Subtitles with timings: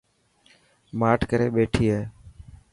[0.99, 2.01] ماٺ ڪري ٻيٺي هي.